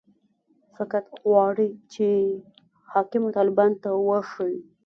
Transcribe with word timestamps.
فقط 0.77 1.05
غواړي 1.27 1.69
چې 1.93 2.07
حاکمو 2.91 3.29
طالبانو 3.37 3.79
ته 3.83 3.89
وښيي. 4.07 4.59